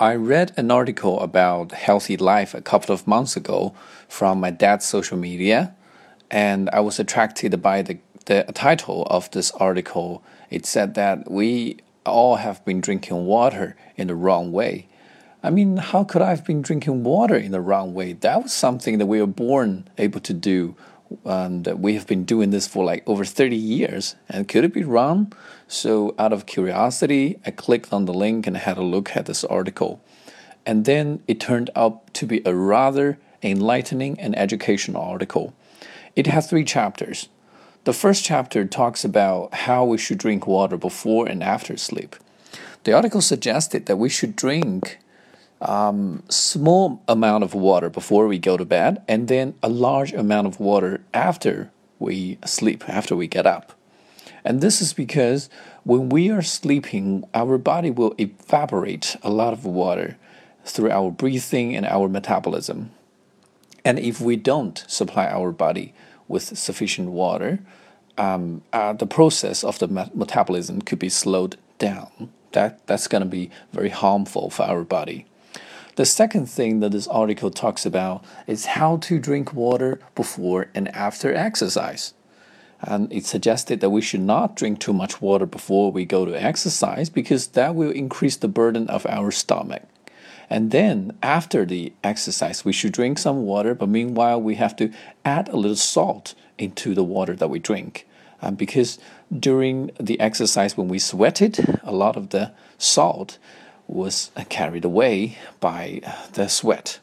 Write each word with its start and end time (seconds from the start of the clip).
I 0.00 0.14
read 0.14 0.52
an 0.56 0.70
article 0.70 1.20
about 1.20 1.72
healthy 1.72 2.16
life 2.16 2.54
a 2.54 2.62
couple 2.62 2.94
of 2.94 3.06
months 3.06 3.36
ago 3.36 3.74
from 4.08 4.40
my 4.40 4.50
dad's 4.50 4.86
social 4.86 5.18
media, 5.18 5.74
and 6.30 6.70
I 6.70 6.80
was 6.80 6.98
attracted 6.98 7.60
by 7.60 7.82
the, 7.82 7.98
the 8.24 8.44
title 8.54 9.06
of 9.10 9.30
this 9.32 9.50
article. 9.50 10.22
It 10.48 10.64
said 10.64 10.94
that 10.94 11.30
we 11.30 11.80
all 12.06 12.36
have 12.36 12.64
been 12.64 12.80
drinking 12.80 13.26
water 13.26 13.76
in 13.94 14.06
the 14.06 14.14
wrong 14.14 14.52
way. 14.52 14.88
I 15.42 15.50
mean, 15.50 15.76
how 15.76 16.04
could 16.04 16.22
I 16.22 16.30
have 16.30 16.46
been 16.46 16.62
drinking 16.62 17.04
water 17.04 17.36
in 17.36 17.52
the 17.52 17.60
wrong 17.60 17.92
way? 17.92 18.14
That 18.14 18.42
was 18.42 18.54
something 18.54 18.96
that 18.96 19.06
we 19.06 19.20
were 19.20 19.26
born 19.26 19.86
able 19.98 20.20
to 20.20 20.32
do 20.32 20.76
and 21.24 21.66
we 21.66 21.94
have 21.94 22.06
been 22.06 22.24
doing 22.24 22.50
this 22.50 22.66
for 22.66 22.84
like 22.84 23.02
over 23.06 23.24
30 23.24 23.56
years. 23.56 24.16
And 24.28 24.48
could 24.48 24.64
it 24.64 24.72
be 24.72 24.84
wrong? 24.84 25.32
So, 25.68 26.14
out 26.18 26.32
of 26.32 26.46
curiosity, 26.46 27.38
I 27.46 27.50
clicked 27.50 27.92
on 27.92 28.04
the 28.04 28.14
link 28.14 28.46
and 28.46 28.56
had 28.56 28.78
a 28.78 28.82
look 28.82 29.16
at 29.16 29.26
this 29.26 29.44
article. 29.44 30.02
And 30.66 30.84
then 30.84 31.22
it 31.26 31.40
turned 31.40 31.70
out 31.74 32.12
to 32.14 32.26
be 32.26 32.42
a 32.44 32.54
rather 32.54 33.18
enlightening 33.42 34.18
and 34.20 34.36
educational 34.36 35.02
article. 35.02 35.54
It 36.16 36.26
has 36.26 36.48
three 36.48 36.64
chapters. 36.64 37.28
The 37.84 37.92
first 37.92 38.24
chapter 38.24 38.64
talks 38.66 39.04
about 39.04 39.54
how 39.54 39.84
we 39.84 39.96
should 39.96 40.18
drink 40.18 40.46
water 40.46 40.76
before 40.76 41.26
and 41.26 41.42
after 41.42 41.76
sleep. 41.76 42.16
The 42.84 42.92
article 42.92 43.20
suggested 43.20 43.86
that 43.86 43.96
we 43.96 44.08
should 44.08 44.36
drink 44.36 44.98
um, 45.60 46.22
small 46.28 47.02
amount 47.06 47.44
of 47.44 47.54
water 47.54 47.90
before 47.90 48.26
we 48.26 48.38
go 48.38 48.56
to 48.56 48.64
bed 48.64 49.02
and 49.06 49.28
then 49.28 49.54
a 49.62 49.68
large 49.68 50.12
amount 50.12 50.46
of 50.46 50.58
water 50.58 51.02
after 51.12 51.70
we 51.98 52.38
sleep 52.44 52.88
after 52.88 53.14
we 53.14 53.26
get 53.26 53.46
up. 53.46 53.72
And 54.44 54.60
this 54.60 54.80
is 54.80 54.94
because 54.94 55.50
when 55.84 56.08
we 56.08 56.30
are 56.30 56.42
sleeping 56.42 57.24
our 57.34 57.58
body 57.58 57.90
will 57.90 58.14
evaporate 58.18 59.16
a 59.22 59.30
lot 59.30 59.52
of 59.52 59.64
water 59.64 60.16
through 60.64 60.90
our 60.90 61.10
breathing 61.10 61.76
and 61.76 61.84
our 61.86 62.08
metabolism. 62.08 62.90
And 63.84 63.98
if 63.98 64.20
we 64.20 64.36
don't 64.36 64.82
supply 64.86 65.26
our 65.26 65.52
body 65.52 65.92
with 66.26 66.56
sufficient 66.56 67.10
water 67.10 67.60
um, 68.16 68.62
uh, 68.72 68.92
the 68.92 69.06
process 69.06 69.64
of 69.64 69.78
the 69.78 69.88
metabolism 70.14 70.82
could 70.82 70.98
be 70.98 71.08
slowed 71.08 71.56
down. 71.78 72.30
That 72.52 72.86
that's 72.86 73.08
going 73.08 73.22
to 73.22 73.28
be 73.28 73.50
very 73.72 73.88
harmful 73.88 74.50
for 74.50 74.64
our 74.64 74.84
body 74.84 75.26
the 76.00 76.06
second 76.06 76.46
thing 76.46 76.80
that 76.80 76.92
this 76.92 77.06
article 77.08 77.50
talks 77.50 77.84
about 77.84 78.24
is 78.46 78.64
how 78.64 78.96
to 78.96 79.18
drink 79.18 79.52
water 79.52 80.00
before 80.14 80.70
and 80.74 80.88
after 80.96 81.34
exercise. 81.34 82.14
And 82.80 83.12
it 83.12 83.26
suggested 83.26 83.80
that 83.80 83.90
we 83.90 84.00
should 84.00 84.22
not 84.22 84.56
drink 84.56 84.80
too 84.80 84.94
much 84.94 85.20
water 85.20 85.44
before 85.44 85.92
we 85.92 86.06
go 86.06 86.24
to 86.24 86.42
exercise 86.42 87.10
because 87.10 87.48
that 87.48 87.74
will 87.74 87.90
increase 87.90 88.36
the 88.36 88.48
burden 88.48 88.88
of 88.88 89.04
our 89.04 89.30
stomach. 89.30 89.82
And 90.48 90.70
then 90.70 91.18
after 91.22 91.66
the 91.66 91.92
exercise, 92.02 92.64
we 92.64 92.72
should 92.72 92.94
drink 92.94 93.18
some 93.18 93.44
water, 93.44 93.74
but 93.74 93.90
meanwhile, 93.90 94.40
we 94.40 94.54
have 94.54 94.74
to 94.76 94.90
add 95.26 95.50
a 95.50 95.56
little 95.58 95.76
salt 95.76 96.34
into 96.56 96.94
the 96.94 97.04
water 97.04 97.36
that 97.36 97.50
we 97.50 97.58
drink. 97.58 98.06
Um, 98.40 98.54
because 98.54 98.98
during 99.38 99.90
the 100.00 100.18
exercise, 100.18 100.78
when 100.78 100.88
we 100.88 100.98
sweated, 100.98 101.78
a 101.82 101.92
lot 101.92 102.16
of 102.16 102.30
the 102.30 102.52
salt 102.78 103.36
was 103.90 104.30
carried 104.48 104.84
away 104.84 105.36
by 105.58 106.00
the 106.32 106.48
sweat. 106.48 107.00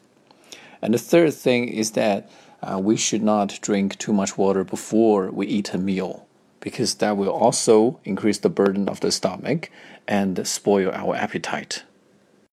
And 0.80 0.94
the 0.94 0.98
third 0.98 1.34
thing 1.34 1.68
is 1.68 1.92
that 1.92 2.30
uh, 2.62 2.78
we 2.78 2.96
should 2.96 3.22
not 3.22 3.58
drink 3.60 3.98
too 3.98 4.12
much 4.12 4.38
water 4.38 4.64
before 4.64 5.30
we 5.30 5.46
eat 5.46 5.74
a 5.74 5.78
meal 5.78 6.26
because 6.60 6.96
that 6.96 7.16
will 7.16 7.30
also 7.30 8.00
increase 8.04 8.38
the 8.38 8.48
burden 8.48 8.88
of 8.88 9.00
the 9.00 9.12
stomach 9.12 9.70
and 10.08 10.46
spoil 10.46 10.90
our 10.92 11.14
appetite. 11.14 11.84